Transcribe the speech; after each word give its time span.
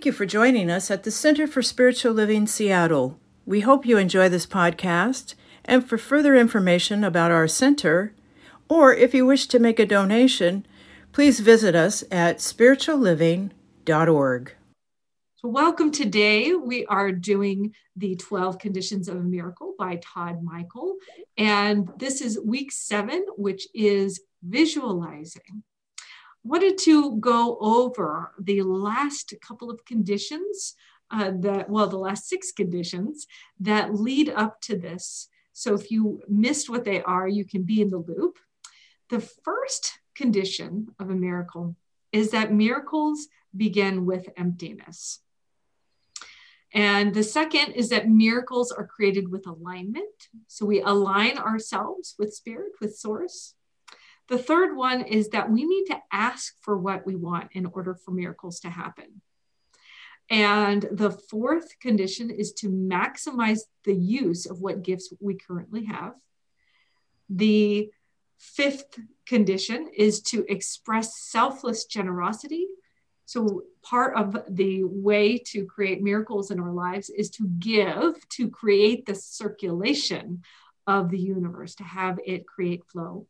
Thank 0.00 0.06
you 0.06 0.12
for 0.12 0.24
joining 0.24 0.70
us 0.70 0.90
at 0.90 1.02
the 1.02 1.10
Center 1.10 1.46
for 1.46 1.60
Spiritual 1.60 2.14
Living 2.14 2.46
Seattle. 2.46 3.18
We 3.44 3.60
hope 3.60 3.84
you 3.84 3.98
enjoy 3.98 4.30
this 4.30 4.46
podcast. 4.46 5.34
And 5.66 5.86
for 5.86 5.98
further 5.98 6.34
information 6.34 7.04
about 7.04 7.30
our 7.30 7.46
center, 7.46 8.14
or 8.66 8.94
if 8.94 9.12
you 9.12 9.26
wish 9.26 9.46
to 9.48 9.58
make 9.58 9.78
a 9.78 9.84
donation, 9.84 10.64
please 11.12 11.40
visit 11.40 11.74
us 11.74 12.02
at 12.10 12.38
spiritualliving.org. 12.38 14.54
So, 15.36 15.48
welcome 15.48 15.90
today. 15.90 16.54
We 16.54 16.86
are 16.86 17.12
doing 17.12 17.74
the 17.94 18.16
12 18.16 18.58
Conditions 18.58 19.06
of 19.06 19.18
a 19.18 19.22
Miracle 19.22 19.74
by 19.78 20.00
Todd 20.02 20.42
Michael. 20.42 20.94
And 21.36 21.90
this 21.98 22.22
is 22.22 22.40
week 22.42 22.72
seven, 22.72 23.26
which 23.36 23.68
is 23.74 24.18
visualizing. 24.42 25.62
Wanted 26.42 26.78
to 26.78 27.16
go 27.16 27.58
over 27.60 28.32
the 28.38 28.62
last 28.62 29.34
couple 29.46 29.70
of 29.70 29.84
conditions 29.84 30.74
uh, 31.10 31.32
that, 31.40 31.68
well, 31.68 31.88
the 31.88 31.98
last 31.98 32.28
six 32.28 32.52
conditions 32.52 33.26
that 33.58 33.94
lead 33.94 34.30
up 34.30 34.60
to 34.62 34.76
this. 34.76 35.28
So, 35.52 35.74
if 35.74 35.90
you 35.90 36.22
missed 36.28 36.70
what 36.70 36.84
they 36.84 37.02
are, 37.02 37.28
you 37.28 37.44
can 37.44 37.62
be 37.64 37.82
in 37.82 37.90
the 37.90 37.98
loop. 37.98 38.38
The 39.10 39.20
first 39.20 39.98
condition 40.14 40.88
of 40.98 41.10
a 41.10 41.14
miracle 41.14 41.76
is 42.12 42.30
that 42.30 42.52
miracles 42.52 43.26
begin 43.56 44.06
with 44.06 44.28
emptiness. 44.36 45.20
And 46.72 47.12
the 47.14 47.24
second 47.24 47.72
is 47.72 47.88
that 47.88 48.08
miracles 48.08 48.70
are 48.70 48.86
created 48.86 49.28
with 49.28 49.46
alignment. 49.46 50.28
So 50.46 50.64
we 50.64 50.80
align 50.80 51.36
ourselves 51.36 52.14
with 52.18 52.32
spirit, 52.32 52.72
with 52.80 52.96
source. 52.96 53.54
The 54.30 54.38
third 54.38 54.74
one 54.76 55.02
is 55.02 55.28
that 55.30 55.50
we 55.50 55.64
need 55.64 55.86
to 55.86 56.00
ask 56.10 56.54
for 56.62 56.78
what 56.78 57.04
we 57.04 57.16
want 57.16 57.50
in 57.52 57.66
order 57.66 57.94
for 57.94 58.12
miracles 58.12 58.60
to 58.60 58.70
happen. 58.70 59.20
And 60.30 60.86
the 60.92 61.10
fourth 61.10 61.78
condition 61.80 62.30
is 62.30 62.52
to 62.54 62.70
maximize 62.70 63.60
the 63.84 63.94
use 63.94 64.46
of 64.46 64.60
what 64.60 64.82
gifts 64.82 65.12
we 65.20 65.34
currently 65.34 65.84
have. 65.86 66.14
The 67.28 67.90
fifth 68.38 68.98
condition 69.26 69.90
is 69.94 70.22
to 70.22 70.46
express 70.48 71.18
selfless 71.18 71.84
generosity 71.84 72.66
so, 73.30 73.62
part 73.84 74.16
of 74.16 74.36
the 74.48 74.82
way 74.82 75.38
to 75.38 75.64
create 75.64 76.02
miracles 76.02 76.50
in 76.50 76.58
our 76.58 76.72
lives 76.72 77.10
is 77.10 77.30
to 77.30 77.46
give, 77.46 78.28
to 78.30 78.50
create 78.50 79.06
the 79.06 79.14
circulation 79.14 80.42
of 80.88 81.12
the 81.12 81.18
universe, 81.20 81.76
to 81.76 81.84
have 81.84 82.18
it 82.26 82.44
create 82.44 82.82
flow. 82.90 83.28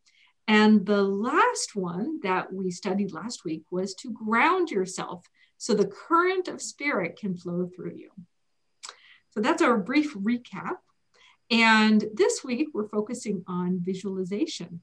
And 0.51 0.85
the 0.85 1.05
last 1.05 1.77
one 1.77 2.19
that 2.25 2.53
we 2.53 2.73
studied 2.73 3.13
last 3.13 3.45
week 3.45 3.63
was 3.71 3.95
to 3.95 4.11
ground 4.11 4.69
yourself 4.69 5.25
so 5.59 5.75
the 5.75 5.87
current 5.87 6.49
of 6.49 6.61
spirit 6.61 7.17
can 7.17 7.37
flow 7.37 7.69
through 7.69 7.95
you. 7.95 8.11
So, 9.31 9.41
that's 9.41 9.63
our 9.63 9.79
brief 9.79 10.13
recap. 10.15 10.79
And 11.53 12.05
this 12.15 12.43
week, 12.43 12.71
we're 12.75 12.89
focusing 12.89 13.45
on 13.47 13.79
visualization. 13.81 14.83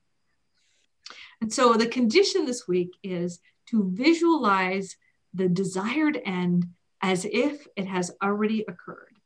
And 1.42 1.52
so, 1.52 1.74
the 1.74 1.88
condition 1.88 2.46
this 2.46 2.66
week 2.66 2.92
is 3.04 3.42
to 3.66 3.92
visualize 3.94 4.96
the 5.34 5.50
desired 5.50 6.18
end 6.24 6.68
as 7.02 7.26
if 7.26 7.68
it 7.76 7.88
has 7.88 8.10
already 8.24 8.64
occurred. 8.70 9.18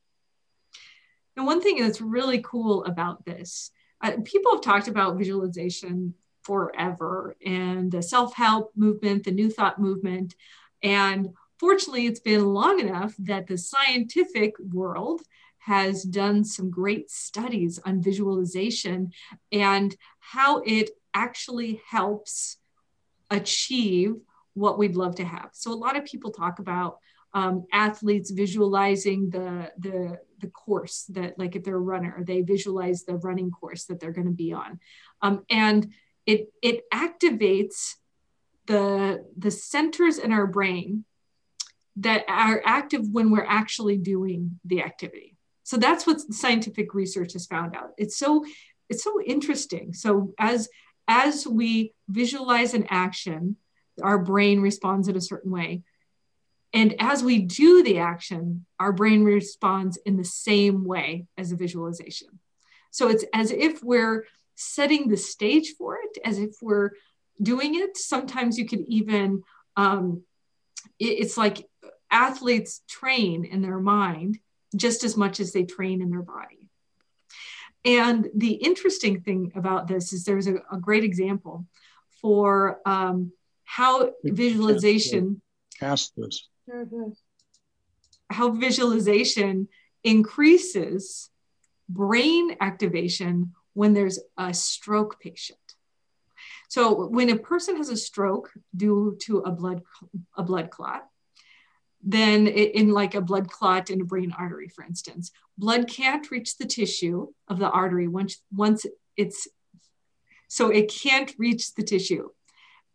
And 1.38 1.46
one 1.46 1.62
thing 1.62 1.84
that's 1.84 2.02
really 2.02 2.42
cool 2.42 2.84
about 2.86 3.26
this, 3.26 3.70
uh, 4.04 4.14
people 4.24 4.54
have 4.54 4.62
talked 4.62 4.88
about 4.88 5.20
visualization 5.20 6.16
forever 6.44 7.36
and 7.46 7.92
the 7.92 8.02
self 8.02 8.34
help 8.34 8.72
movement, 8.76 9.24
the 9.24 9.32
New 9.32 9.50
Thought 9.50 9.80
movement. 9.80 10.36
And 10.84 11.30
fortunately, 11.60 12.08
it's 12.08 12.20
been 12.20 12.46
long 12.46 12.80
enough 12.80 13.14
that 13.20 13.48
the 13.48 13.58
scientific 13.58 14.56
world 14.60 15.22
has 15.60 16.04
done 16.04 16.44
some 16.44 16.72
great 16.72 17.12
studies 17.12 17.80
on 17.86 18.02
visualization 18.02 19.12
and 19.52 19.96
how 20.20 20.64
it 20.66 20.90
actually 21.14 21.82
helps 21.88 22.58
achieve 23.30 24.16
what 24.54 24.78
we'd 24.78 24.96
love 24.96 25.16
to 25.16 25.24
have. 25.24 25.50
So 25.54 25.72
a 25.72 25.76
lot 25.76 25.96
of 25.96 26.06
people 26.06 26.32
talk 26.32 26.60
about 26.60 26.98
um, 27.34 27.66
athletes 27.72 28.32
visualizing 28.32 29.30
the 29.30 29.72
the 29.78 30.20
the 30.40 30.48
course 30.48 31.06
that 31.10 31.40
like 31.40 31.56
if 31.56 31.64
they're 31.64 31.76
a 31.76 31.80
runner 31.80 32.24
they 32.26 32.42
visualize 32.42 33.04
the 33.04 33.16
running 33.16 33.52
course 33.52 33.86
that 33.86 34.00
they're 34.00 34.12
going 34.12 34.28
to 34.28 34.34
be 34.34 34.52
on 34.52 34.80
um, 35.22 35.46
and 35.50 35.94
it 36.26 36.52
it 36.62 36.84
activates 36.94 37.96
the 38.68 39.26
the 39.38 39.52
centers 39.52 40.18
in 40.18 40.32
our 40.32 40.48
brain 40.48 41.06
that 41.98 42.24
are 42.28 42.62
active 42.66 43.08
when 43.12 43.32
we're 43.32 43.46
actually 43.46 43.98
doing 43.98 44.60
the 44.66 44.82
activity 44.82 45.36
so 45.64 45.78
that's 45.78 46.08
what 46.08 46.20
scientific 46.20 46.94
research 46.94 47.34
has 47.34 47.46
found 47.46 47.76
out 47.76 47.92
it's 47.98 48.18
so 48.18 48.46
it's 48.90 49.04
so 49.04 49.22
interesting 49.22 49.94
so 49.94 50.34
as 50.40 50.70
as 51.08 51.48
we 51.48 51.94
visualize 52.08 52.74
an 52.74 52.86
action 52.90 53.58
our 54.02 54.18
brain 54.18 54.62
responds 54.62 55.08
in 55.08 55.16
a 55.16 55.22
certain 55.22 55.52
way. 55.52 55.84
And 56.74 56.96
as 57.00 57.24
we 57.24 57.40
do 57.40 57.84
the 57.84 58.00
action, 58.00 58.66
our 58.80 58.94
brain 58.94 59.24
responds 59.24 59.98
in 59.98 60.18
the 60.18 60.24
same 60.24 60.86
way 60.86 61.26
as 61.38 61.52
a 61.52 61.58
visualization. 61.58 62.40
So 62.92 63.10
it's 63.10 63.26
as 63.34 63.52
if 63.52 63.84
we're 63.84 64.26
setting 64.62 65.08
the 65.08 65.18
stage 65.18 65.74
for 65.78 65.98
it, 65.98 66.18
as 66.24 66.40
if 66.40 66.56
we're 66.62 66.92
doing 67.42 67.76
it. 67.76 67.98
Sometimes 67.98 68.58
you 68.58 68.66
could 68.66 68.84
even, 68.88 69.44
um, 69.76 70.24
it, 71.00 71.06
it's 71.06 71.38
like 71.38 71.68
athletes 72.10 72.82
train 72.90 73.46
in 73.46 73.62
their 73.62 73.80
mind 73.80 74.40
just 74.76 75.04
as 75.04 75.18
much 75.18 75.40
as 75.40 75.52
they 75.52 75.64
train 75.64 76.02
in 76.02 76.10
their 76.10 76.22
body. 76.22 76.70
And 77.84 78.30
the 78.36 78.54
interesting 78.54 79.22
thing 79.22 79.52
about 79.56 79.88
this 79.88 80.14
is 80.14 80.24
there's 80.24 80.48
a, 80.48 80.56
a 80.72 80.78
great 80.78 81.04
example 81.04 81.66
for 82.22 82.80
um, 82.86 83.32
how 83.64 84.12
visualization 84.24 85.42
ask 85.82 86.14
this 86.16 86.50
how 88.30 88.52
visualization 88.52 89.68
increases 90.04 91.30
brain 91.90 92.56
activation 92.62 93.54
when 93.74 93.94
there's 93.94 94.20
a 94.38 94.54
stroke 94.54 95.20
patient. 95.20 95.60
So 96.70 97.08
when 97.08 97.30
a 97.30 97.38
person 97.38 97.78
has 97.78 97.90
a 97.90 97.98
stroke 97.98 98.52
due 98.76 99.18
to 99.24 99.40
a 99.40 99.52
blood 99.52 99.82
a 100.36 100.44
blood 100.44 100.70
clot 100.70 101.08
then 102.04 102.48
in 102.48 102.90
like 102.90 103.14
a 103.14 103.22
blood 103.22 103.48
clot 103.48 103.92
in 103.92 104.02
a 104.02 104.06
brain 104.06 104.34
artery 104.36 104.68
for 104.68 104.84
instance 104.84 105.32
blood 105.56 105.88
can't 105.88 106.32
reach 106.32 106.58
the 106.58 106.66
tissue 106.66 107.28
of 107.48 107.60
the 107.60 107.70
artery 107.70 108.08
once 108.08 108.42
once 108.52 108.88
it's 109.16 109.48
so 110.52 110.68
it 110.68 110.92
can't 110.94 111.34
reach 111.38 111.76
the 111.76 111.84
tissue. 111.84 112.28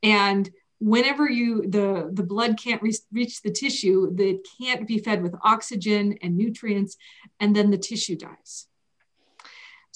And 0.03 0.51
whenever 0.79 1.27
you 1.27 1.63
the 1.63 2.11
the 2.13 2.23
blood 2.23 2.59
can't 2.63 2.83
re- 2.83 3.05
reach 3.11 3.41
the 3.41 3.51
tissue 3.51 4.15
that 4.15 4.47
can't 4.61 4.87
be 4.87 4.99
fed 4.99 5.23
with 5.23 5.35
oxygen 5.43 6.19
and 6.21 6.37
nutrients 6.37 6.99
and 7.41 7.57
then 7.57 7.71
the 7.71 7.79
tissue 7.79 8.15
dies 8.15 8.67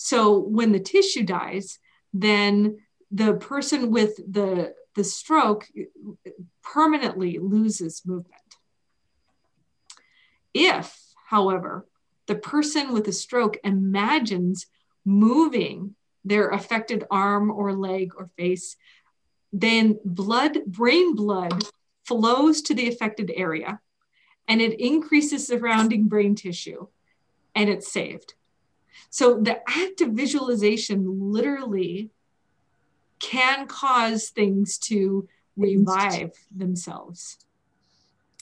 so 0.02 0.38
when 0.38 0.72
the 0.72 0.80
tissue 0.80 1.22
dies 1.22 1.78
then 2.14 2.78
the 3.10 3.34
person 3.34 3.90
with 3.90 4.16
the 4.16 4.74
the 4.94 5.04
stroke 5.04 5.68
permanently 6.62 7.38
loses 7.38 8.02
movement 8.06 8.56
if 10.54 10.98
however 11.28 11.86
the 12.26 12.34
person 12.34 12.92
with 12.92 13.06
a 13.08 13.12
stroke 13.12 13.58
imagines 13.62 14.66
moving 15.04 15.94
their 16.24 16.48
affected 16.48 17.04
arm 17.10 17.50
or 17.50 17.74
leg 17.74 18.12
or 18.16 18.30
face 18.38 18.76
then 19.52 19.98
blood, 20.04 20.64
brain 20.66 21.14
blood 21.14 21.64
flows 22.04 22.62
to 22.62 22.74
the 22.74 22.88
affected 22.88 23.30
area 23.34 23.80
and 24.48 24.60
it 24.60 24.80
increases 24.80 25.46
surrounding 25.46 26.08
brain 26.08 26.34
tissue 26.34 26.86
and 27.54 27.68
it's 27.68 27.92
saved. 27.92 28.34
So 29.10 29.40
the 29.40 29.60
act 29.68 30.00
of 30.00 30.10
visualization 30.10 31.32
literally 31.32 32.10
can 33.20 33.66
cause 33.66 34.30
things 34.30 34.78
to 34.78 35.28
revive 35.56 36.32
themselves. 36.54 37.38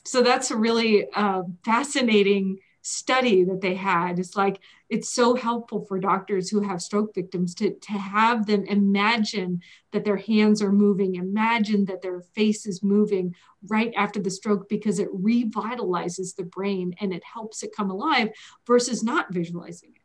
So 0.05 0.23
that's 0.23 0.51
a 0.51 0.57
really 0.57 1.07
uh, 1.13 1.43
fascinating 1.65 2.61
study 2.81 3.45
that 3.45 3.61
they 3.61 3.75
had. 3.75 4.19
It's 4.19 4.37
like 4.37 4.61
it's 4.89 5.11
so 5.11 5.35
helpful 5.35 5.85
for 5.85 5.99
doctors 5.99 6.49
who 6.49 6.63
have 6.63 6.81
stroke 6.81 7.15
victims 7.15 7.55
to, 7.57 7.75
to 7.75 7.93
have 7.93 8.47
them 8.47 8.65
imagine 8.65 9.61
that 9.93 10.05
their 10.05 10.17
hands 10.17 10.63
are 10.63 10.73
moving, 10.73 11.17
imagine 11.17 11.85
that 11.87 12.01
their 12.01 12.23
face 12.23 12.65
is 12.65 12.83
moving 12.83 13.35
right 13.69 13.93
after 13.97 14.21
the 14.21 14.31
stroke 14.31 14.69
because 14.69 14.99
it 14.99 15.13
revitalizes 15.13 16.35
the 16.35 16.45
brain 16.45 16.95
and 17.01 17.13
it 17.13 17.23
helps 17.25 17.63
it 17.63 17.77
come 17.77 17.91
alive 17.91 18.31
versus 18.67 19.03
not 19.03 19.33
visualizing 19.33 19.91
it. 19.95 19.98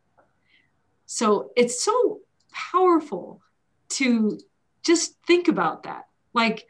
So 1.14 1.52
it's 1.56 1.84
so 1.84 2.22
powerful 2.52 3.40
to 3.90 4.40
just 4.82 5.16
think 5.28 5.48
about 5.48 5.84
that. 5.84 6.08
Like 6.34 6.66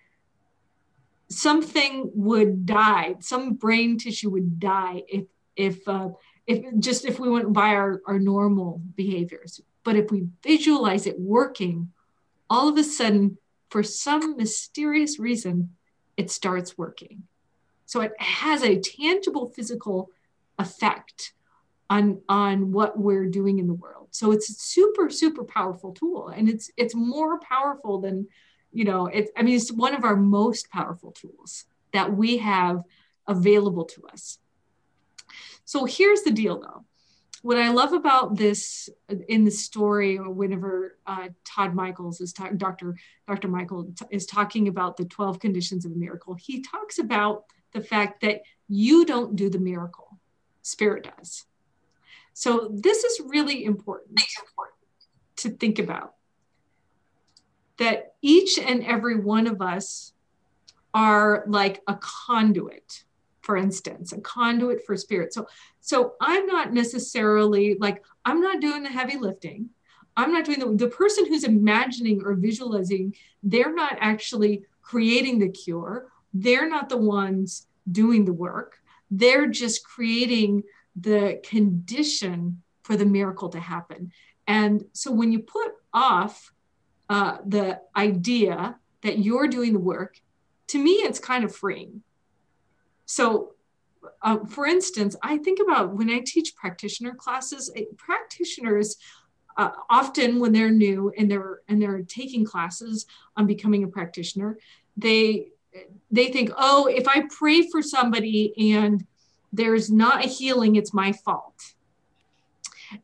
something 1.29 2.11
would 2.13 2.65
die, 2.65 3.15
some 3.21 3.53
brain 3.53 3.97
tissue 3.97 4.29
would 4.31 4.59
die 4.59 5.03
if 5.07 5.27
if 5.55 5.87
uh, 5.87 6.09
if 6.45 6.61
just 6.79 7.05
if 7.05 7.21
we 7.21 7.29
went 7.29 7.53
by 7.53 7.69
our, 7.69 8.01
our 8.05 8.19
normal 8.19 8.81
behaviors. 8.95 9.61
But 9.85 9.95
if 9.95 10.11
we 10.11 10.27
visualize 10.43 11.07
it 11.07 11.17
working, 11.17 11.93
all 12.49 12.67
of 12.67 12.77
a 12.77 12.83
sudden, 12.83 13.37
for 13.69 13.81
some 13.81 14.35
mysterious 14.35 15.19
reason, 15.19 15.73
it 16.17 16.29
starts 16.29 16.77
working. 16.77 17.23
So 17.85 18.01
it 18.01 18.11
has 18.19 18.61
a 18.61 18.81
tangible 18.81 19.47
physical 19.47 20.09
effect 20.59 21.31
on, 21.93 22.21
on 22.27 22.71
what 22.71 22.97
we're 22.97 23.27
doing 23.27 23.59
in 23.59 23.67
the 23.67 23.73
world. 23.73 24.07
So 24.09 24.31
it's 24.31 24.49
a 24.49 24.53
super, 24.53 25.09
super 25.11 25.43
powerful 25.43 25.91
tool. 25.91 26.29
And 26.29 26.49
it's 26.49 26.71
it's 26.75 26.95
more 26.95 27.39
powerful 27.39 28.01
than, 28.01 28.27
you 28.71 28.83
know, 28.83 29.05
it's 29.07 29.31
I 29.37 29.43
mean, 29.43 29.55
it's 29.55 29.71
one 29.71 29.93
of 29.93 30.03
our 30.03 30.15
most 30.15 30.71
powerful 30.71 31.11
tools 31.11 31.65
that 31.91 32.11
we 32.11 32.37
have 32.37 32.83
available 33.27 33.85
to 33.85 34.07
us. 34.11 34.39
So 35.65 35.85
here's 35.85 36.23
the 36.23 36.31
deal 36.31 36.59
though. 36.59 36.83
What 37.43 37.57
I 37.57 37.69
love 37.69 37.93
about 37.93 38.37
this 38.37 38.89
in 39.27 39.43
the 39.43 39.51
story, 39.51 40.17
or 40.17 40.29
whenever 40.31 40.97
uh, 41.05 41.27
Todd 41.43 41.75
Michaels 41.75 42.21
is 42.21 42.33
talking, 42.33 42.57
Dr. 42.57 42.95
Dr. 43.27 43.49
Michael 43.49 43.93
is 44.09 44.25
talking 44.25 44.67
about 44.67 44.97
the 44.97 45.05
12 45.05 45.39
conditions 45.39 45.85
of 45.85 45.91
a 45.91 45.95
miracle, 45.95 46.33
he 46.33 46.61
talks 46.61 46.97
about 46.99 47.43
the 47.73 47.81
fact 47.81 48.21
that 48.21 48.41
you 48.69 49.05
don't 49.05 49.35
do 49.35 49.49
the 49.49 49.59
miracle, 49.59 50.19
Spirit 50.61 51.11
does. 51.17 51.45
So 52.33 52.69
this 52.73 53.03
is 53.03 53.21
really 53.25 53.63
important 53.63 54.21
to 55.37 55.49
think 55.49 55.79
about 55.79 56.13
that 57.77 58.15
each 58.21 58.59
and 58.59 58.85
every 58.85 59.19
one 59.19 59.47
of 59.47 59.61
us 59.61 60.13
are 60.93 61.43
like 61.47 61.81
a 61.87 61.97
conduit 61.99 63.03
for 63.41 63.57
instance 63.57 64.13
a 64.13 64.21
conduit 64.21 64.85
for 64.85 64.95
spirit. 64.95 65.33
So 65.33 65.47
so 65.81 66.13
i'm 66.21 66.45
not 66.47 66.73
necessarily 66.73 67.75
like 67.79 68.03
i'm 68.25 68.41
not 68.41 68.61
doing 68.61 68.83
the 68.83 68.89
heavy 68.89 69.17
lifting. 69.17 69.69
I'm 70.15 70.31
not 70.31 70.45
doing 70.45 70.59
the, 70.59 70.85
the 70.85 70.91
person 70.91 71.25
who's 71.25 71.43
imagining 71.43 72.21
or 72.23 72.35
visualizing 72.35 73.15
they're 73.41 73.73
not 73.73 73.97
actually 73.99 74.63
creating 74.81 75.39
the 75.39 75.49
cure. 75.49 76.07
They're 76.33 76.69
not 76.69 76.89
the 76.89 76.97
ones 76.97 77.67
doing 77.91 78.23
the 78.25 78.33
work. 78.33 78.77
They're 79.09 79.47
just 79.47 79.83
creating 79.83 80.63
the 80.95 81.41
condition 81.43 82.61
for 82.83 82.95
the 82.95 83.05
miracle 83.05 83.49
to 83.49 83.59
happen. 83.59 84.11
And 84.47 84.85
so 84.93 85.11
when 85.11 85.31
you 85.31 85.39
put 85.39 85.71
off 85.93 86.51
uh, 87.09 87.37
the 87.45 87.79
idea 87.95 88.77
that 89.01 89.19
you're 89.19 89.47
doing 89.47 89.73
the 89.73 89.79
work 89.79 90.19
to 90.67 90.79
me 90.79 90.91
it's 90.91 91.19
kind 91.19 91.43
of 91.43 91.55
freeing. 91.55 92.01
So, 93.05 93.53
uh, 94.21 94.39
for 94.45 94.65
instance, 94.65 95.15
I 95.21 95.37
think 95.37 95.59
about 95.59 95.93
when 95.93 96.09
I 96.09 96.19
teach 96.25 96.55
practitioner 96.55 97.13
classes, 97.13 97.71
eh, 97.75 97.83
practitioners 97.97 98.97
uh, 99.57 99.69
often 99.89 100.39
when 100.39 100.51
they're 100.51 100.71
new 100.71 101.11
and 101.15 101.29
they're 101.29 101.59
and 101.67 101.79
they're 101.79 102.01
taking 102.01 102.43
classes 102.43 103.05
on 103.37 103.45
becoming 103.45 103.83
a 103.83 103.87
practitioner, 103.87 104.57
they 104.97 105.49
they 106.09 106.27
think, 106.27 106.51
oh, 106.57 106.87
if 106.87 107.07
I 107.07 107.27
pray 107.29 107.69
for 107.69 107.81
somebody 107.81 108.73
and 108.73 109.05
there's 109.53 109.89
not 109.89 110.25
a 110.25 110.27
healing, 110.27 110.75
it's 110.75 110.93
my 110.93 111.13
fault. 111.13 111.73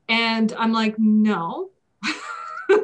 And 0.09 0.51
I'm 0.53 0.73
like, 0.73 0.95
no. 0.97 1.69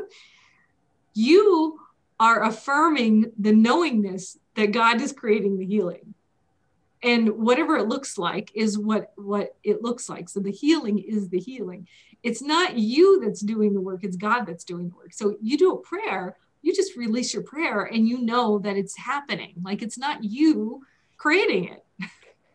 you 1.14 1.80
are 2.20 2.44
affirming 2.44 3.32
the 3.38 3.52
knowingness 3.52 4.38
that 4.56 4.72
God 4.72 5.02
is 5.02 5.12
creating 5.12 5.58
the 5.58 5.66
healing. 5.66 6.14
And 7.04 7.30
whatever 7.32 7.76
it 7.76 7.88
looks 7.88 8.18
like 8.18 8.52
is 8.56 8.78
what 8.80 9.12
what 9.16 9.56
it 9.64 9.84
looks 9.84 10.10
like. 10.10 10.30
So 10.30 10.40
the 10.40 10.52
healing 10.52 10.98
is 10.98 11.30
the 11.30 11.40
healing. 11.40 11.88
It's 12.24 12.42
not 12.42 12.78
you 12.78 13.22
that's 13.24 13.42
doing 13.42 13.74
the 13.74 13.82
work 13.82 14.04
it's 14.04 14.16
god 14.16 14.46
that's 14.46 14.64
doing 14.64 14.90
the 14.90 14.96
work. 14.96 15.14
So 15.14 15.36
you 15.42 15.58
do 15.58 15.74
a 15.74 15.78
prayer 15.78 16.38
you 16.66 16.74
just 16.74 16.98
release 16.98 17.32
your 17.32 17.44
prayer 17.44 17.84
and 17.84 18.08
you 18.08 18.18
know 18.26 18.58
that 18.58 18.76
it's 18.76 18.98
happening. 18.98 19.54
Like 19.64 19.84
it's 19.84 20.00
not 20.00 20.24
you 20.24 20.82
creating 21.16 21.66
it 21.66 21.85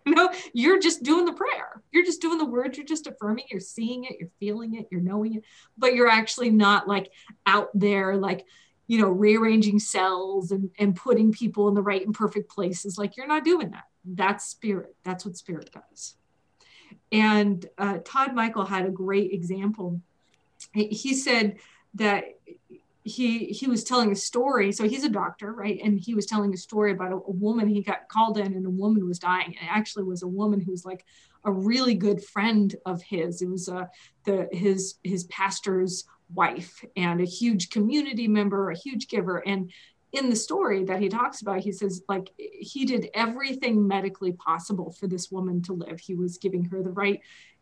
you 0.07 0.15
know 0.15 0.31
you're 0.53 0.81
just 0.81 1.03
doing 1.03 1.25
the 1.25 1.33
prayer. 1.33 1.83
You're 1.93 2.05
just 2.05 2.21
doing 2.21 2.39
the 2.39 2.45
words. 2.45 2.77
You're 2.77 2.87
just 2.87 3.07
affirming. 3.07 3.45
You're 3.51 3.61
seeing 3.61 4.05
it. 4.05 4.17
You're 4.19 4.31
feeling 4.39 4.75
it. 4.75 4.89
You're 4.91 5.01
knowing 5.01 5.35
it. 5.35 5.45
But 5.77 5.95
you're 5.95 6.09
actually 6.09 6.51
not 6.51 6.89
like 6.89 7.11
out 7.47 7.71
there 7.75 8.17
like 8.17 8.47
you 8.87 9.01
know 9.01 9.09
rearranging 9.09 9.79
cells 9.79 10.51
and, 10.51 10.71
and 10.79 10.97
putting 10.97 11.33
people 11.33 11.69
in 11.69 11.75
the 11.75 11.83
right 11.83 12.05
and 12.05 12.15
perfect 12.15 12.51
places. 12.51 12.99
Like 12.99 13.17
you're 13.17 13.27
not 13.27 13.45
doing 13.45 13.71
that. 13.71 13.85
That's 14.05 14.47
spirit. 14.47 14.95
That's 15.05 15.25
what 15.25 15.37
spirit 15.37 15.71
does. 15.73 16.17
And 17.13 17.65
uh, 17.79 17.99
Todd 18.05 18.35
Michael 18.35 18.65
had 18.65 18.87
a 18.87 18.91
great 18.91 19.33
example. 19.33 20.01
He 20.73 21.15
said 21.15 21.57
that 21.95 22.25
he 23.03 23.47
he 23.47 23.67
was 23.67 23.85
telling 23.85 24.13
a 24.13 24.17
story. 24.17 24.73
So 24.73 24.89
he's 24.89 25.05
a 25.05 25.09
doctor, 25.09 25.53
right? 25.53 25.81
And 25.83 25.99
he 25.99 26.15
was 26.15 26.27
telling 26.27 26.53
a 26.53 26.59
story 26.59 26.93
about 26.93 27.13
a, 27.13 27.17
a 27.17 27.31
woman. 27.31 27.69
He 27.69 27.83
got 27.83 28.09
called 28.09 28.39
in, 28.39 28.53
and 28.55 28.67
a 28.67 28.71
woman 28.71 29.07
was 29.07 29.19
dying. 29.19 29.47
And 29.47 29.69
it 29.69 29.71
actually 29.71 30.05
was 30.05 30.23
a 30.23 30.29
woman 30.29 30.61
who's 30.61 30.85
like 30.85 31.05
a 31.45 31.53
really 31.53 31.95
good 31.95 32.23
friend 32.23 32.75
of 32.85 33.03
his. 33.03 33.41
It 33.43 33.49
was 33.49 33.69
uh, 33.69 33.87
the 34.25 34.49
his 34.53 34.97
his 35.03 35.25
pastor's 35.25 36.05
wife 36.33 36.85
and 36.97 37.21
a 37.21 37.25
huge 37.25 37.71
community 37.71 38.29
member, 38.29 38.71
a 38.71 38.77
huge 38.77 39.09
giver. 39.09 39.39
And 39.39 39.73
in 40.13 40.29
the 40.29 40.37
story 40.37 40.85
that 40.85 41.01
he 41.01 41.09
talks 41.09 41.41
about, 41.41 41.61
he 41.61 41.73
says, 41.73 42.03
like, 42.09 42.31
he 42.37 42.85
did 42.85 43.11
everything 43.15 43.87
medically 43.87 44.33
possible 44.33 44.91
for 44.93 45.07
this 45.07 45.31
woman 45.31 45.63
to 45.63 45.73
live. 45.73 46.01
He 46.01 46.15
was 46.15 46.39
giving 46.39 46.65
her 46.65 46.83
the 46.83 46.91
right, 46.91 47.21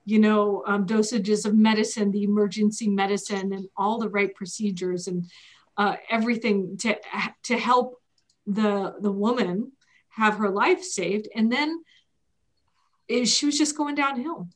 you 0.08 0.18
know, 0.18 0.62
um, 0.66 0.86
dosages 0.86 1.44
of 1.46 1.54
medicine, 1.54 2.10
the 2.10 2.24
emergency 2.24 2.88
medicine, 2.88 3.52
and 3.52 3.68
all 3.76 3.98
the 3.98 4.08
right 4.08 4.34
procedures 4.34 5.06
and 5.06 5.30
uh, 5.76 5.96
everything 6.10 6.76
to 6.78 6.98
to 7.44 7.58
help 7.58 8.00
the 8.46 8.94
the 9.00 9.12
woman 9.12 9.72
have 10.08 10.38
her 10.38 10.50
life 10.50 10.82
saved. 10.82 11.28
And 11.34 11.52
then 11.52 11.84
it, 13.06 13.26
she 13.26 13.46
was 13.46 13.58
just 13.58 13.76
going 13.76 13.94
downhill. 13.94 14.48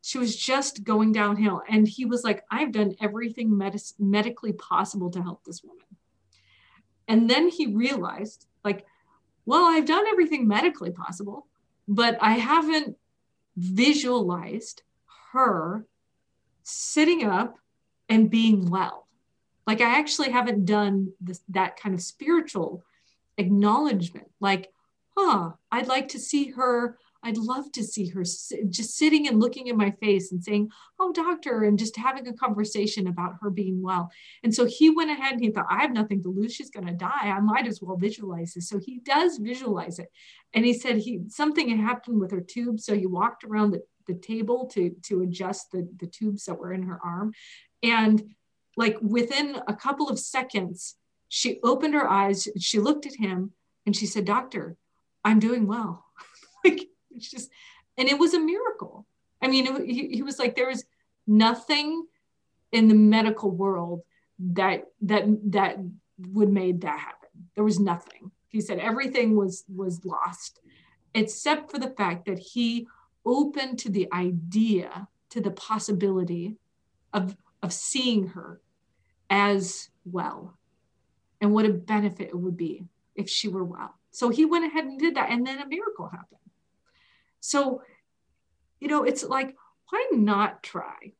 She 0.00 0.18
was 0.18 0.34
just 0.34 0.82
going 0.82 1.12
downhill. 1.12 1.62
And 1.68 1.86
he 1.86 2.04
was 2.06 2.24
like, 2.24 2.42
I've 2.50 2.72
done 2.72 2.94
everything 3.00 3.56
medically 3.98 4.52
possible 4.52 5.10
to 5.10 5.22
help 5.22 5.44
this 5.44 5.62
woman 5.62 5.86
and 7.08 7.28
then 7.28 7.48
he 7.48 7.66
realized, 7.66 8.46
like, 8.64 8.86
well, 9.44 9.64
I've 9.64 9.86
done 9.86 10.06
everything 10.06 10.46
medically 10.46 10.92
possible, 10.92 11.46
but 11.88 12.16
I 12.20 12.32
haven't 12.32 12.96
visualized 13.56 14.82
her 15.32 15.86
sitting 16.62 17.24
up 17.24 17.56
and 18.08 18.30
being 18.30 18.70
well. 18.70 19.08
Like, 19.66 19.80
I 19.80 19.98
actually 19.98 20.30
haven't 20.30 20.64
done 20.64 21.12
this, 21.20 21.40
that 21.50 21.78
kind 21.78 21.94
of 21.94 22.02
spiritual 22.02 22.84
acknowledgement. 23.38 24.28
Like, 24.40 24.72
huh, 25.16 25.52
I'd 25.70 25.86
like 25.88 26.08
to 26.08 26.18
see 26.18 26.50
her 26.50 26.98
I'd 27.24 27.36
love 27.36 27.70
to 27.72 27.84
see 27.84 28.08
her 28.08 28.22
just 28.22 28.96
sitting 28.96 29.28
and 29.28 29.38
looking 29.38 29.68
in 29.68 29.76
my 29.76 29.92
face 29.92 30.32
and 30.32 30.42
saying, 30.42 30.70
Oh, 30.98 31.12
doctor, 31.12 31.62
and 31.62 31.78
just 31.78 31.96
having 31.96 32.26
a 32.26 32.32
conversation 32.32 33.06
about 33.06 33.36
her 33.40 33.50
being 33.50 33.80
well. 33.80 34.10
And 34.42 34.52
so 34.52 34.66
he 34.66 34.90
went 34.90 35.10
ahead 35.10 35.34
and 35.34 35.40
he 35.40 35.50
thought, 35.50 35.66
I 35.70 35.82
have 35.82 35.92
nothing 35.92 36.22
to 36.24 36.28
lose. 36.28 36.52
She's 36.52 36.70
going 36.70 36.86
to 36.86 36.92
die. 36.92 37.08
I 37.22 37.38
might 37.40 37.66
as 37.66 37.80
well 37.80 37.96
visualize 37.96 38.54
this. 38.54 38.68
So 38.68 38.78
he 38.78 38.98
does 38.98 39.38
visualize 39.38 39.98
it. 39.98 40.10
And 40.52 40.64
he 40.64 40.74
said 40.74 40.96
he 40.96 41.20
something 41.28 41.68
had 41.68 41.78
happened 41.78 42.20
with 42.20 42.32
her 42.32 42.40
tube. 42.40 42.80
So 42.80 42.96
he 42.96 43.06
walked 43.06 43.44
around 43.44 43.70
the, 43.70 43.82
the 44.06 44.14
table 44.14 44.66
to, 44.72 44.90
to 45.02 45.22
adjust 45.22 45.72
the, 45.72 45.88
the 45.98 46.06
tubes 46.06 46.44
that 46.44 46.58
were 46.58 46.72
in 46.72 46.82
her 46.84 46.98
arm. 47.04 47.32
And 47.82 48.34
like 48.76 48.96
within 49.00 49.60
a 49.66 49.74
couple 49.74 50.08
of 50.08 50.18
seconds, 50.18 50.96
she 51.28 51.60
opened 51.62 51.94
her 51.94 52.08
eyes, 52.08 52.48
she 52.58 52.78
looked 52.78 53.06
at 53.06 53.14
him, 53.14 53.52
and 53.86 53.96
she 53.96 54.06
said, 54.06 54.24
Doctor, 54.24 54.76
I'm 55.24 55.38
doing 55.38 55.66
well. 55.66 56.04
like 56.64 56.88
it's 57.10 57.30
just, 57.30 57.50
and 57.96 58.08
it 58.08 58.18
was 58.18 58.34
a 58.34 58.40
miracle. 58.40 59.06
I 59.40 59.48
mean, 59.48 59.66
it, 59.66 59.86
he, 59.86 60.08
he 60.08 60.22
was 60.22 60.38
like, 60.38 60.54
there 60.54 60.68
was 60.68 60.84
nothing 61.26 62.06
in 62.70 62.88
the 62.88 62.94
medical 62.94 63.50
world 63.50 64.02
that 64.38 64.84
that 65.02 65.24
that 65.52 65.76
would 66.18 66.50
made 66.50 66.80
that 66.80 66.98
happen. 66.98 67.28
There 67.54 67.64
was 67.64 67.78
nothing. 67.78 68.30
He 68.48 68.60
said 68.60 68.78
everything 68.78 69.36
was 69.36 69.64
was 69.74 70.04
lost, 70.04 70.60
except 71.14 71.70
for 71.70 71.78
the 71.78 71.90
fact 71.90 72.26
that 72.26 72.38
he 72.38 72.86
opened 73.24 73.78
to 73.80 73.90
the 73.90 74.08
idea, 74.12 75.08
to 75.30 75.40
the 75.40 75.50
possibility 75.50 76.56
of 77.12 77.36
of 77.62 77.72
seeing 77.72 78.26
her 78.28 78.60
as 79.30 79.88
well, 80.04 80.58
and 81.40 81.52
what 81.52 81.64
a 81.64 81.72
benefit 81.72 82.28
it 82.28 82.38
would 82.38 82.56
be 82.56 82.84
if 83.14 83.28
she 83.28 83.48
were 83.48 83.64
well. 83.64 83.94
So 84.10 84.28
he 84.28 84.44
went 84.44 84.66
ahead 84.66 84.84
and 84.84 84.98
did 84.98 85.14
that, 85.14 85.30
and 85.30 85.46
then 85.46 85.58
a 85.58 85.66
miracle 85.66 86.08
happened. 86.08 86.40
So, 87.40 87.82
you 88.78 88.88
know, 88.88 89.04
it's 89.04 89.24
like, 89.24 89.56
why 89.90 90.06
not 90.12 90.62
try? 90.62 91.12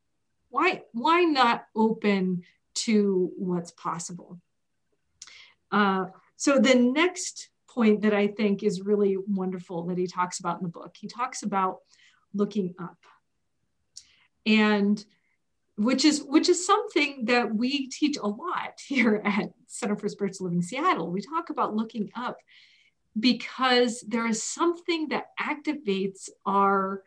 Why, 0.51 0.83
why 0.93 1.25
not 1.25 1.67
open 1.75 2.43
to 2.75 3.33
what's 3.37 3.71
possible? 3.71 4.41
Uh, 5.71 6.07
so 6.37 6.59
the 6.59 6.75
next 6.75 7.49
point 7.75 8.03
that 8.03 8.15
I 8.15 8.29
think 8.29 8.63
is 8.63 8.83
really 8.83 9.17
wonderful 9.17 9.85
that 9.85 9.99
he 9.99 10.07
talks 10.07 10.41
about 10.41 10.59
in 10.59 10.63
the 10.63 10.69
book. 10.69 10.97
He 10.99 11.09
talks 11.09 11.43
about 11.43 11.79
looking 12.35 12.75
up. 12.81 12.99
And 14.47 15.05
which 15.77 16.05
is 16.05 16.23
which 16.23 16.49
is 16.49 16.67
something 16.67 17.25
that 17.25 17.55
we 17.55 17.89
teach 17.89 18.17
a 18.17 18.27
lot 18.27 18.75
here 18.87 19.23
at 19.25 19.51
Center 19.67 19.97
for 19.97 20.09
Spiritual 20.09 20.47
Living 20.47 20.63
Seattle. 20.63 21.11
We 21.11 21.23
talk 21.23 21.51
about 21.51 21.75
looking 21.75 22.11
up 22.15 22.39
because 23.19 24.01
there 24.01 24.27
is 24.27 24.43
something 24.43 25.09
that 25.09 25.27
activates 25.41 26.29
our 26.47 27.03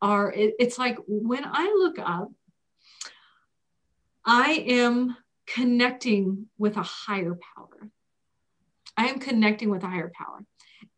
our 0.00 0.32
it, 0.32 0.54
it's 0.58 0.78
like 0.78 0.98
when 1.06 1.44
I 1.44 1.64
look 1.78 1.98
up 1.98 2.30
I 4.24 4.64
am 4.68 5.16
connecting 5.46 6.46
with 6.58 6.76
a 6.76 6.82
higher 6.82 7.36
power. 7.56 7.90
I 8.96 9.06
am 9.06 9.18
connecting 9.18 9.70
with 9.70 9.82
a 9.82 9.88
higher 9.88 10.12
power. 10.14 10.44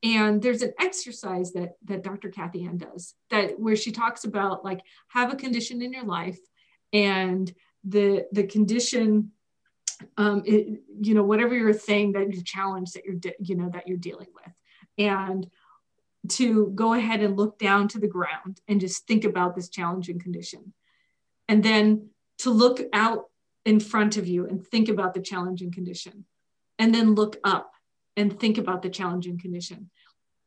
And 0.02 0.42
there's 0.42 0.62
an 0.62 0.72
exercise 0.80 1.52
that 1.52 1.74
that 1.84 2.02
Dr. 2.02 2.30
Kathianne 2.30 2.78
does 2.78 3.14
that 3.30 3.58
where 3.58 3.76
she 3.76 3.92
talks 3.92 4.24
about 4.24 4.64
like 4.64 4.80
have 5.08 5.32
a 5.32 5.36
condition 5.36 5.82
in 5.82 5.92
your 5.92 6.04
life 6.04 6.38
and 6.92 7.52
the 7.84 8.26
the 8.32 8.44
condition 8.44 9.32
um 10.16 10.42
it, 10.46 10.80
you 11.00 11.14
know 11.14 11.22
whatever 11.22 11.54
your 11.54 11.72
thing 11.72 12.12
that 12.12 12.32
your 12.32 12.42
challenge 12.42 12.92
that 12.92 13.04
you're 13.04 13.16
de- 13.16 13.34
you 13.40 13.54
know 13.54 13.68
that 13.70 13.86
you're 13.86 13.96
dealing 13.96 14.28
with 14.34 14.52
and 14.98 15.48
to 16.28 16.72
go 16.74 16.94
ahead 16.94 17.20
and 17.20 17.36
look 17.36 17.58
down 17.58 17.86
to 17.88 17.98
the 17.98 18.08
ground 18.08 18.60
and 18.66 18.80
just 18.80 19.06
think 19.06 19.24
about 19.24 19.54
this 19.54 19.68
challenging 19.68 20.18
condition 20.18 20.72
and 21.48 21.62
then 21.62 22.08
to 22.38 22.50
look 22.50 22.80
out 22.92 23.24
in 23.64 23.78
front 23.78 24.16
of 24.16 24.26
you 24.26 24.46
and 24.46 24.66
think 24.66 24.88
about 24.88 25.14
the 25.14 25.20
challenging 25.20 25.70
condition 25.70 26.24
and 26.78 26.94
then 26.94 27.14
look 27.14 27.36
up 27.44 27.73
and 28.16 28.38
think 28.38 28.58
about 28.58 28.82
the 28.82 28.90
challenging 28.90 29.38
condition. 29.38 29.90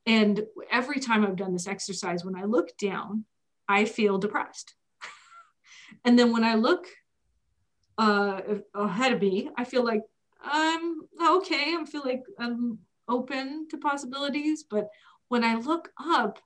And 0.06 0.46
every 0.72 1.00
time 1.00 1.26
i've 1.26 1.36
done 1.36 1.54
this 1.54 1.68
exercise 1.68 2.24
when 2.24 2.36
i 2.36 2.44
look 2.44 2.78
down 2.78 3.26
i 3.68 3.86
feel 3.86 4.18
depressed. 4.18 4.76
And 6.06 6.18
then 6.18 6.32
when 6.32 6.44
i 6.44 6.56
look 6.56 6.88
uh, 7.98 8.42
ahead 8.76 9.14
of 9.14 9.22
me 9.22 9.50
i 9.58 9.64
feel 9.64 9.84
like 9.84 10.02
i'm 10.42 11.02
okay. 11.22 11.76
I 11.80 11.84
feel 11.86 12.04
like 12.04 12.24
i'm 12.40 12.80
open 13.10 13.68
to 13.70 13.78
possibilities. 13.78 14.64
But 14.70 14.90
when 15.28 15.44
i 15.44 15.56
look 15.56 15.90
up 16.00 16.40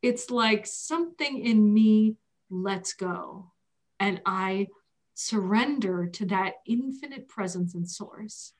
it's 0.00 0.30
like 0.30 0.66
something 0.66 1.38
in 1.38 1.72
me 1.72 2.16
lets 2.50 2.92
go. 2.94 3.52
And 4.00 4.20
i 4.26 4.68
surrender 5.14 6.06
to 6.06 6.26
that 6.26 6.54
infinite 6.66 7.28
presence 7.28 7.74
and 7.74 7.88
source. 7.88 8.54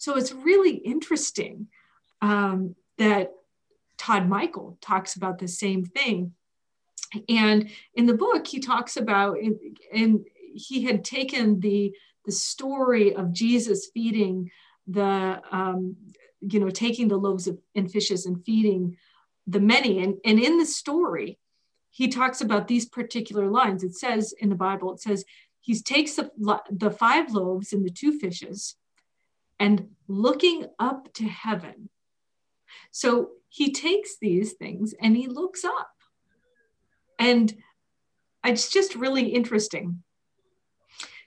So 0.00 0.16
it's 0.16 0.32
really 0.32 0.76
interesting 0.76 1.66
um, 2.22 2.74
that 2.96 3.32
Todd 3.98 4.26
Michael 4.26 4.78
talks 4.80 5.14
about 5.14 5.38
the 5.38 5.46
same 5.46 5.84
thing. 5.84 6.32
And 7.28 7.68
in 7.94 8.06
the 8.06 8.14
book, 8.14 8.46
he 8.46 8.60
talks 8.60 8.96
about, 8.96 9.36
and 9.92 10.24
he 10.54 10.84
had 10.84 11.04
taken 11.04 11.60
the, 11.60 11.94
the 12.24 12.32
story 12.32 13.14
of 13.14 13.34
Jesus 13.34 13.90
feeding 13.92 14.50
the, 14.86 15.42
um, 15.52 15.96
you 16.40 16.60
know, 16.60 16.70
taking 16.70 17.08
the 17.08 17.18
loaves 17.18 17.46
of, 17.46 17.58
and 17.74 17.92
fishes 17.92 18.24
and 18.24 18.42
feeding 18.42 18.96
the 19.46 19.60
many. 19.60 20.02
And, 20.02 20.14
and 20.24 20.40
in 20.40 20.56
the 20.56 20.64
story, 20.64 21.38
he 21.90 22.08
talks 22.08 22.40
about 22.40 22.68
these 22.68 22.86
particular 22.86 23.50
lines. 23.50 23.84
It 23.84 23.94
says 23.94 24.32
in 24.40 24.48
the 24.48 24.54
Bible, 24.54 24.94
it 24.94 25.00
says, 25.00 25.26
he 25.60 25.78
takes 25.78 26.14
the, 26.14 26.30
the 26.70 26.90
five 26.90 27.34
loaves 27.34 27.74
and 27.74 27.84
the 27.84 27.90
two 27.90 28.18
fishes 28.18 28.76
and 29.60 29.90
looking 30.08 30.66
up 30.78 31.12
to 31.12 31.24
heaven. 31.24 31.90
So 32.90 33.30
he 33.48 33.72
takes 33.72 34.16
these 34.20 34.54
things 34.54 34.94
and 35.00 35.16
he 35.16 35.28
looks 35.28 35.64
up. 35.64 35.90
And 37.18 37.52
it's 38.44 38.70
just 38.70 38.96
really 38.96 39.26
interesting 39.26 40.02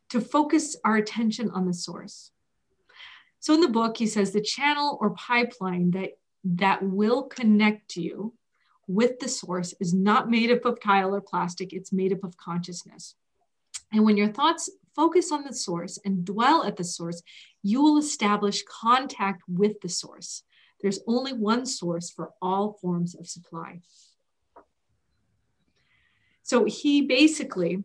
to 0.10 0.20
focus 0.20 0.76
our 0.84 0.98
attention 0.98 1.52
on 1.52 1.68
the 1.68 1.74
source. 1.74 2.32
So 3.40 3.54
in 3.54 3.62
the 3.62 3.68
book, 3.68 3.98
he 3.98 4.08
says 4.08 4.32
the 4.32 4.42
channel 4.42 4.98
or 5.00 5.12
pipeline 5.12 5.92
that, 5.92 6.12
that 6.44 6.82
will 6.82 7.24
connect 7.24 7.96
you 7.96 8.34
with 8.88 9.20
the 9.20 9.30
source 9.30 9.74
is 9.80 9.94
not 9.94 10.30
made 10.30 10.52
up 10.52 10.66
of 10.66 10.82
tile 10.82 11.14
or 11.14 11.22
plastic, 11.22 11.72
it's 11.72 11.94
made 11.94 12.12
up 12.12 12.24
of 12.24 12.36
consciousness. 12.38 13.16
And 13.92 14.04
when 14.04 14.18
your 14.18 14.28
thoughts 14.28 14.70
focus 14.96 15.32
on 15.32 15.44
the 15.44 15.54
source 15.54 16.00
and 16.04 16.26
dwell 16.26 16.64
at 16.64 16.78
the 16.78 16.84
source, 16.84 17.22
you 17.64 17.82
will 17.82 17.98
establish 17.98 18.64
contact 18.64 19.42
with 19.48 19.80
the 19.82 19.90
source. 19.90 20.44
There's 20.82 21.00
only 21.08 21.32
one 21.32 21.66
source 21.66 22.12
for 22.12 22.32
all 22.42 22.74
forms 22.74 23.16
of 23.16 23.28
supply. 23.28 23.80
So 26.44 26.66
he 26.66 27.02
basically, 27.02 27.84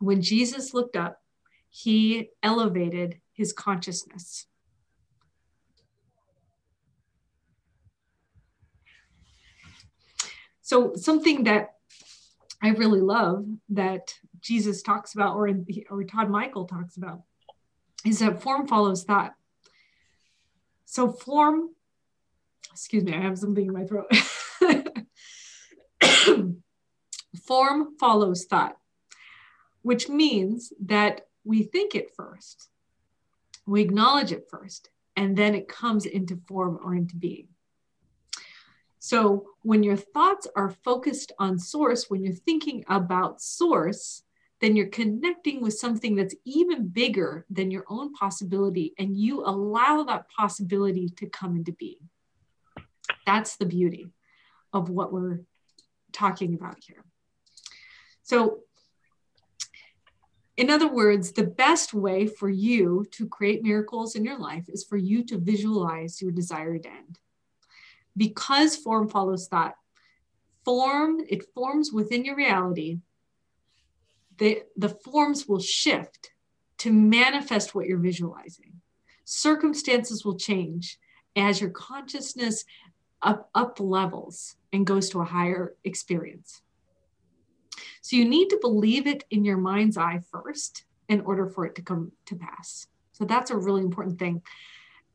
when 0.00 0.20
Jesus 0.20 0.74
looked 0.74 0.96
up, 0.96 1.22
he 1.70 2.30
elevated 2.42 3.20
his 3.32 3.52
consciousness. 3.52 4.46
So, 10.62 10.94
something 10.96 11.44
that 11.44 11.74
I 12.60 12.70
really 12.70 13.00
love 13.00 13.46
that 13.68 14.14
Jesus 14.40 14.82
talks 14.82 15.14
about, 15.14 15.36
or, 15.36 15.48
or 15.90 16.02
Todd 16.02 16.28
Michael 16.28 16.64
talks 16.64 16.96
about, 16.96 17.22
is 18.06 18.20
that 18.20 18.40
form 18.40 18.66
follows 18.68 19.04
thought. 19.04 19.34
So 20.84 21.10
form, 21.10 21.70
excuse 22.70 23.02
me, 23.02 23.12
I 23.12 23.20
have 23.20 23.38
something 23.38 23.66
in 23.66 23.72
my 23.72 23.84
throat. 23.84 24.10
form 27.44 27.96
follows 27.98 28.44
thought, 28.44 28.76
which 29.82 30.08
means 30.08 30.72
that 30.84 31.26
we 31.44 31.64
think 31.64 31.94
it 31.94 32.14
first, 32.16 32.68
we 33.66 33.82
acknowledge 33.82 34.30
it 34.30 34.46
first, 34.48 34.90
and 35.16 35.36
then 35.36 35.54
it 35.54 35.68
comes 35.68 36.06
into 36.06 36.40
form 36.46 36.78
or 36.84 36.94
into 36.94 37.16
being. 37.16 37.48
So 39.00 39.46
when 39.62 39.82
your 39.82 39.96
thoughts 39.96 40.46
are 40.56 40.70
focused 40.84 41.32
on 41.38 41.58
source, 41.58 42.08
when 42.08 42.22
you're 42.22 42.34
thinking 42.34 42.84
about 42.88 43.40
source, 43.40 44.22
then 44.60 44.74
you're 44.74 44.86
connecting 44.86 45.60
with 45.60 45.74
something 45.74 46.14
that's 46.14 46.34
even 46.44 46.88
bigger 46.88 47.44
than 47.50 47.70
your 47.70 47.84
own 47.88 48.12
possibility, 48.14 48.94
and 48.98 49.16
you 49.16 49.44
allow 49.44 50.02
that 50.04 50.28
possibility 50.30 51.08
to 51.10 51.26
come 51.26 51.56
into 51.56 51.72
being. 51.72 52.08
That's 53.26 53.56
the 53.56 53.66
beauty 53.66 54.08
of 54.72 54.88
what 54.88 55.12
we're 55.12 55.40
talking 56.12 56.54
about 56.54 56.76
here. 56.86 57.04
So, 58.22 58.60
in 60.56 60.70
other 60.70 60.88
words, 60.88 61.32
the 61.32 61.44
best 61.44 61.92
way 61.92 62.26
for 62.26 62.48
you 62.48 63.06
to 63.12 63.28
create 63.28 63.62
miracles 63.62 64.14
in 64.14 64.24
your 64.24 64.38
life 64.38 64.64
is 64.68 64.84
for 64.84 64.96
you 64.96 65.22
to 65.26 65.36
visualize 65.36 66.22
your 66.22 66.30
desired 66.30 66.86
end. 66.86 67.18
Because 68.16 68.74
form 68.74 69.08
follows 69.10 69.48
thought, 69.48 69.74
form, 70.64 71.20
it 71.28 71.44
forms 71.54 71.92
within 71.92 72.24
your 72.24 72.36
reality 72.36 73.00
the, 74.38 74.62
the 74.76 74.88
forms 74.88 75.46
will 75.46 75.60
shift 75.60 76.30
to 76.78 76.92
manifest 76.92 77.74
what 77.74 77.86
you're 77.86 77.98
visualizing. 77.98 78.80
Circumstances 79.24 80.24
will 80.24 80.36
change 80.36 80.98
as 81.34 81.60
your 81.60 81.70
consciousness 81.70 82.64
up, 83.22 83.50
up 83.54 83.80
levels 83.80 84.56
and 84.72 84.86
goes 84.86 85.08
to 85.10 85.20
a 85.20 85.24
higher 85.24 85.74
experience. 85.84 86.62
So 88.00 88.16
you 88.16 88.24
need 88.24 88.48
to 88.50 88.58
believe 88.60 89.06
it 89.06 89.24
in 89.30 89.44
your 89.44 89.56
mind's 89.56 89.96
eye 89.96 90.20
first 90.30 90.84
in 91.08 91.22
order 91.22 91.48
for 91.48 91.66
it 91.66 91.74
to 91.76 91.82
come 91.82 92.12
to 92.26 92.36
pass. 92.36 92.86
So 93.12 93.24
that's 93.24 93.50
a 93.50 93.56
really 93.56 93.82
important 93.82 94.18
thing. 94.18 94.42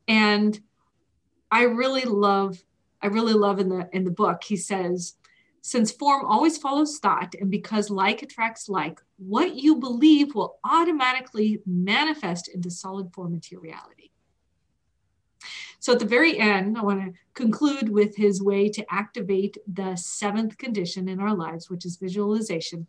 And 0.08 0.58
I 1.50 1.62
really 1.62 2.02
love, 2.02 2.62
I 3.00 3.06
really 3.06 3.34
love 3.34 3.60
in 3.60 3.68
the 3.68 3.88
in 3.92 4.04
the 4.04 4.10
book, 4.10 4.42
he 4.44 4.56
says, 4.56 5.14
since 5.62 5.92
form 5.92 6.26
always 6.26 6.58
follows 6.58 6.98
thought, 6.98 7.34
and 7.40 7.50
because 7.50 7.88
like 7.88 8.22
attracts 8.22 8.68
like, 8.68 9.00
what 9.16 9.54
you 9.54 9.76
believe 9.76 10.34
will 10.34 10.58
automatically 10.64 11.62
manifest 11.64 12.48
into 12.48 12.70
solid 12.70 13.12
form 13.14 13.40
reality. 13.52 14.10
So 15.78 15.92
at 15.92 16.00
the 16.00 16.04
very 16.04 16.38
end, 16.38 16.76
I 16.76 16.82
want 16.82 17.00
to 17.00 17.18
conclude 17.34 17.88
with 17.88 18.16
his 18.16 18.42
way 18.42 18.68
to 18.70 18.84
activate 18.88 19.56
the 19.72 19.96
seventh 19.96 20.58
condition 20.58 21.08
in 21.08 21.20
our 21.20 21.34
lives, 21.34 21.70
which 21.70 21.86
is 21.86 21.96
visualization. 21.96 22.86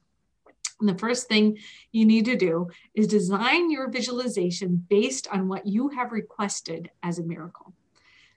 And 0.80 0.90
the 0.90 0.98
first 0.98 1.28
thing 1.28 1.58
you 1.92 2.06
need 2.06 2.26
to 2.26 2.36
do 2.36 2.70
is 2.96 3.08
design 3.08 3.72
your 3.72 3.90
visualization 3.90 4.86
based 4.90 5.28
on 5.32 5.48
what 5.48 5.66
you 5.66 5.90
have 5.90 6.12
requested 6.12 6.90
as 7.04 7.20
a 7.20 7.24
miracle. 7.24 7.74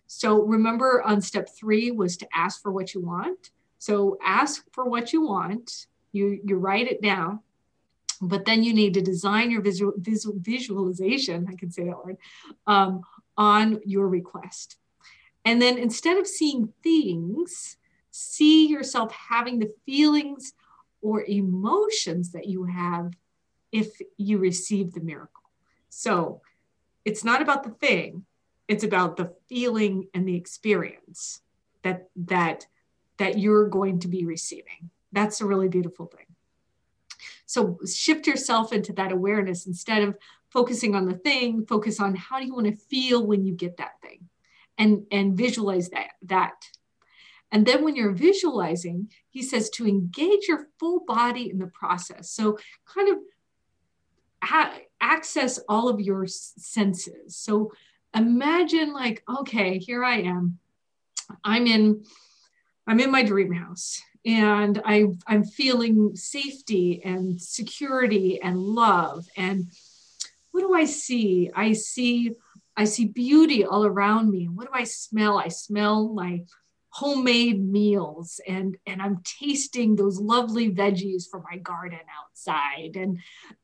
So 0.06 0.42
remember 0.42 1.02
on 1.02 1.20
step 1.20 1.48
three 1.58 1.90
was 1.90 2.16
to 2.18 2.28
ask 2.34 2.62
for 2.62 2.70
what 2.70 2.94
you 2.94 3.00
want. 3.00 3.50
So 3.86 4.18
ask 4.20 4.64
for 4.72 4.84
what 4.84 5.12
you 5.12 5.24
want, 5.24 5.86
you, 6.10 6.40
you 6.44 6.56
write 6.56 6.88
it 6.88 7.00
down, 7.00 7.38
but 8.20 8.44
then 8.44 8.64
you 8.64 8.74
need 8.74 8.94
to 8.94 9.00
design 9.00 9.48
your 9.48 9.62
visual, 9.62 9.92
visual 9.96 10.34
visualization, 10.40 11.46
I 11.48 11.54
can 11.54 11.70
say 11.70 11.84
that 11.84 12.04
word, 12.04 12.16
um, 12.66 13.02
on 13.36 13.80
your 13.84 14.08
request. 14.08 14.78
And 15.44 15.62
then 15.62 15.78
instead 15.78 16.16
of 16.16 16.26
seeing 16.26 16.72
things, 16.82 17.76
see 18.10 18.66
yourself 18.66 19.12
having 19.12 19.60
the 19.60 19.72
feelings 19.86 20.54
or 21.00 21.22
emotions 21.22 22.32
that 22.32 22.46
you 22.46 22.64
have 22.64 23.12
if 23.70 24.00
you 24.16 24.38
receive 24.38 24.94
the 24.94 25.00
miracle. 25.00 25.48
So 25.90 26.40
it's 27.04 27.22
not 27.22 27.40
about 27.40 27.62
the 27.62 27.70
thing, 27.70 28.24
it's 28.66 28.82
about 28.82 29.16
the 29.16 29.32
feeling 29.48 30.08
and 30.12 30.26
the 30.26 30.34
experience 30.34 31.40
that 31.84 32.08
that 32.16 32.66
that 33.18 33.38
you're 33.38 33.68
going 33.68 34.00
to 34.00 34.08
be 34.08 34.24
receiving. 34.24 34.90
That's 35.12 35.40
a 35.40 35.46
really 35.46 35.68
beautiful 35.68 36.06
thing. 36.06 36.26
So 37.46 37.78
shift 37.86 38.26
yourself 38.26 38.72
into 38.72 38.92
that 38.94 39.12
awareness 39.12 39.66
instead 39.66 40.02
of 40.02 40.16
focusing 40.50 40.94
on 40.94 41.06
the 41.06 41.14
thing, 41.14 41.64
focus 41.66 42.00
on 42.00 42.14
how 42.14 42.38
do 42.40 42.46
you 42.46 42.54
want 42.54 42.66
to 42.66 42.74
feel 42.74 43.26
when 43.26 43.44
you 43.44 43.54
get 43.54 43.76
that 43.76 44.00
thing 44.02 44.28
and, 44.78 45.06
and 45.10 45.36
visualize 45.36 45.88
that, 45.90 46.10
that. 46.22 46.54
And 47.52 47.64
then 47.64 47.84
when 47.84 47.94
you're 47.94 48.12
visualizing, 48.12 49.10
he 49.30 49.42
says 49.42 49.70
to 49.70 49.86
engage 49.86 50.48
your 50.48 50.66
full 50.78 51.00
body 51.06 51.48
in 51.50 51.58
the 51.58 51.68
process. 51.68 52.30
So 52.30 52.58
kind 52.84 53.08
of 53.08 53.18
ha- 54.42 54.78
access 55.00 55.60
all 55.68 55.88
of 55.88 56.00
your 56.00 56.26
senses. 56.26 57.36
So 57.36 57.72
imagine 58.14 58.92
like, 58.92 59.22
okay, 59.40 59.78
here 59.78 60.04
I 60.04 60.22
am. 60.22 60.58
I'm 61.44 61.66
in 61.66 62.04
I'm 62.86 63.00
in 63.00 63.10
my 63.10 63.22
dream 63.22 63.52
house 63.52 64.00
and 64.24 64.80
I, 64.84 65.06
I'm 65.26 65.44
feeling 65.44 66.16
safety 66.16 67.02
and 67.04 67.40
security 67.40 68.40
and 68.42 68.58
love. 68.58 69.26
And 69.36 69.70
what 70.52 70.60
do 70.60 70.74
I 70.74 70.84
see? 70.84 71.50
I 71.54 71.72
see, 71.72 72.32
I 72.76 72.84
see 72.84 73.06
beauty 73.06 73.64
all 73.64 73.84
around 73.84 74.30
me. 74.30 74.46
What 74.46 74.66
do 74.66 74.72
I 74.74 74.84
smell? 74.84 75.38
I 75.38 75.48
smell 75.48 76.12
my 76.12 76.44
homemade 76.90 77.62
meals 77.62 78.40
and 78.48 78.78
and 78.86 79.02
I'm 79.02 79.20
tasting 79.22 79.96
those 79.96 80.18
lovely 80.18 80.72
veggies 80.72 81.24
from 81.30 81.44
my 81.50 81.58
garden 81.58 82.00
outside 82.18 82.96
and 82.96 83.18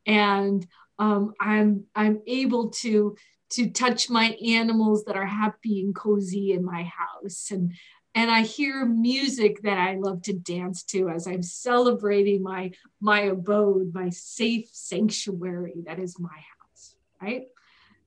and 0.05 0.67
um, 0.99 1.33
I'm 1.39 1.85
I'm 1.95 2.21
able 2.27 2.69
to 2.81 3.15
to 3.51 3.71
touch 3.71 4.07
my 4.07 4.37
animals 4.45 5.05
that 5.05 5.15
are 5.15 5.25
happy 5.25 5.81
and 5.81 5.95
cozy 5.95 6.51
in 6.51 6.63
my 6.63 6.83
house 6.83 7.49
and 7.49 7.73
and 8.15 8.29
I 8.29 8.41
hear 8.41 8.85
music 8.85 9.61
that 9.63 9.77
I 9.77 9.95
love 9.95 10.21
to 10.23 10.33
dance 10.33 10.83
to 10.83 11.09
as 11.09 11.27
I'm 11.27 11.41
celebrating 11.43 12.43
my 12.43 12.71
my 13.01 13.21
abode, 13.21 13.93
my 13.93 14.09
safe 14.09 14.69
sanctuary 14.71 15.83
that 15.85 15.99
is 15.99 16.19
my 16.19 16.29
house, 16.29 16.95
right? 17.21 17.47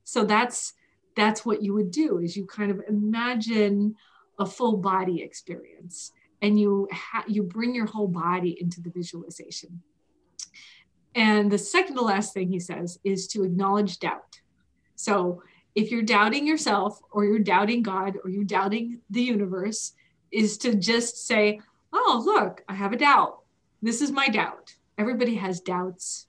So 0.03 0.23
that's 0.23 0.73
that's 1.15 1.45
what 1.45 1.61
you 1.61 1.73
would 1.73 1.91
do 1.91 2.19
is 2.19 2.37
you 2.37 2.45
kind 2.45 2.71
of 2.71 2.81
imagine 2.87 3.95
a 4.39 4.45
full 4.45 4.77
body 4.77 5.21
experience 5.21 6.11
and 6.41 6.59
you 6.59 6.87
ha- 6.91 7.25
you 7.27 7.43
bring 7.43 7.75
your 7.75 7.87
whole 7.87 8.07
body 8.07 8.57
into 8.61 8.81
the 8.81 8.91
visualization. 8.91 9.81
And 11.15 11.51
the 11.51 11.57
second 11.57 11.95
to 11.95 12.01
last 12.01 12.33
thing 12.33 12.49
he 12.49 12.59
says 12.59 12.99
is 13.03 13.27
to 13.29 13.43
acknowledge 13.43 13.97
doubt. 13.99 14.39
So 14.95 15.41
if 15.73 15.91
you're 15.91 16.03
doubting 16.03 16.47
yourself 16.47 16.99
or 17.11 17.25
you're 17.25 17.39
doubting 17.39 17.81
God 17.81 18.17
or 18.23 18.29
you're 18.29 18.43
doubting 18.43 19.01
the 19.09 19.21
universe, 19.21 19.93
is 20.31 20.57
to 20.59 20.75
just 20.75 21.27
say, 21.27 21.59
oh, 21.93 22.21
look, 22.25 22.63
I 22.67 22.75
have 22.75 22.93
a 22.93 22.97
doubt. 22.97 23.39
This 23.81 24.01
is 24.01 24.11
my 24.11 24.27
doubt. 24.27 24.75
Everybody 24.97 25.35
has 25.35 25.59
doubts. 25.59 26.27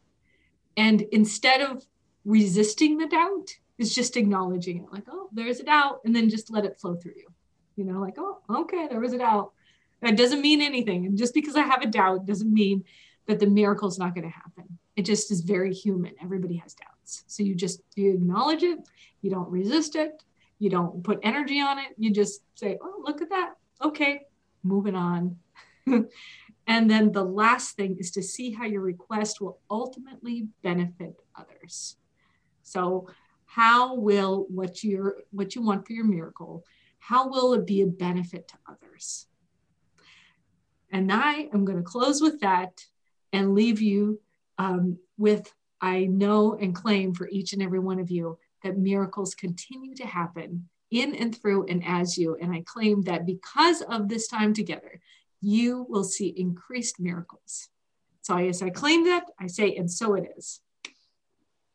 And 0.76 1.02
instead 1.12 1.61
of 1.61 1.85
resisting 2.25 2.99
the 2.99 3.07
doubt, 3.07 3.57
is 3.78 3.95
just 3.95 4.17
acknowledging 4.17 4.78
it 4.78 4.93
like, 4.93 5.05
oh, 5.09 5.28
there's 5.33 5.61
a 5.61 5.64
doubt, 5.64 6.00
and 6.05 6.14
then 6.14 6.28
just 6.28 6.50
let 6.50 6.64
it 6.64 6.78
flow 6.78 6.97
through 6.97 7.14
you. 7.17 7.28
You 7.76 7.85
know, 7.85 8.00
like, 8.00 8.17
oh, 8.19 8.40
okay, 8.50 8.88
there 8.88 9.00
was 9.00 9.12
a 9.12 9.19
doubt. 9.19 9.52
That 10.02 10.17
doesn't 10.17 10.43
mean 10.43 10.61
anything. 10.61 11.07
And 11.07 11.17
just 11.17 11.33
because 11.33 11.57
I 11.57 11.62
have 11.62 11.83
a 11.83 11.87
doubt 11.87 12.26
doesn't 12.26 12.52
mean 12.52 12.85
that 13.26 13.38
the 13.38 13.47
miracle 13.47 13.88
is 13.88 13.99
not 13.99 14.14
going 14.14 14.28
to 14.28 14.35
happen. 14.35 14.78
It 14.97 15.02
just 15.02 15.31
is 15.31 15.43
very 15.43 15.73
human. 15.73 16.14
Everybody 16.21 16.56
has 16.56 16.75
doubts. 16.75 17.25
So 17.28 17.45
you 17.45 17.54
just 17.54 17.80
you 17.95 18.15
acknowledge 18.15 18.65
it, 18.65 18.80
you 19.23 19.30
don't 19.30 19.49
resist 19.49 19.95
it, 19.95 20.23
you 20.58 20.71
don't 20.71 21.04
put 21.04 21.21
energy 21.23 21.61
on 21.61 21.78
it. 21.78 21.95
You 21.99 22.13
just 22.13 22.43
say, 22.56 22.78
oh, 22.82 23.02
look 23.04 23.23
at 23.23 23.30
that 23.30 23.54
okay, 23.82 24.23
moving 24.62 24.95
on. 24.95 25.36
and 25.86 26.91
then 26.91 27.12
the 27.12 27.25
last 27.25 27.76
thing 27.76 27.97
is 27.99 28.10
to 28.12 28.23
see 28.23 28.52
how 28.52 28.64
your 28.64 28.82
request 28.82 29.41
will 29.41 29.58
ultimately 29.71 30.49
benefit 30.62 31.21
others. 31.36 31.97
So 32.62 33.08
how 33.47 33.95
will 33.95 34.47
what 34.50 34.84
you 34.84 35.14
what 35.30 35.54
you 35.54 35.62
want 35.62 35.86
for 35.86 35.95
your 35.95 36.04
miracle, 36.04 36.64
how 36.99 37.28
will 37.28 37.54
it 37.54 37.67
be 37.67 37.80
a 37.80 37.86
benefit 37.86 38.49
to 38.49 38.54
others? 38.69 39.26
And 40.91 41.12
I 41.12 41.49
am 41.54 41.64
going 41.64 41.78
to 41.78 41.84
close 41.84 42.21
with 42.21 42.41
that 42.41 42.84
and 43.32 43.54
leave 43.54 43.80
you 43.80 44.21
um, 44.58 44.99
with 45.17 45.52
I 45.80 46.04
know 46.06 46.54
and 46.60 46.75
claim 46.75 47.14
for 47.14 47.28
each 47.28 47.52
and 47.52 47.62
every 47.62 47.78
one 47.78 48.00
of 48.00 48.10
you 48.10 48.38
that 48.62 48.78
miracles 48.78 49.34
continue 49.34 49.95
to 49.95 50.06
happen 50.06 50.69
in 50.90 51.14
and 51.14 51.36
through 51.36 51.66
and 51.66 51.84
as 51.84 52.16
you. 52.16 52.36
And 52.40 52.52
I 52.52 52.62
claim 52.66 53.02
that 53.02 53.26
because 53.26 53.82
of 53.82 54.08
this 54.08 54.28
time 54.28 54.54
together, 54.54 55.00
you 55.40 55.86
will 55.88 56.04
see 56.04 56.28
increased 56.28 56.98
miracles. 56.98 57.68
So 58.22 58.36
as 58.36 58.62
I 58.62 58.70
claim 58.70 59.04
that, 59.04 59.24
I 59.38 59.46
say, 59.46 59.74
and 59.76 59.90
so 59.90 60.14
it 60.14 60.30
is. 60.36 60.60